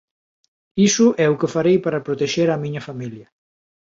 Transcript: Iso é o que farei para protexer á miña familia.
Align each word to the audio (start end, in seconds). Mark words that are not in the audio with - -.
Iso 0.87 1.07
é 1.25 1.27
o 1.33 1.39
que 1.39 1.51
farei 1.55 1.77
para 1.85 2.05
protexer 2.07 2.47
á 2.53 2.57
miña 2.63 2.85
familia. 2.87 3.27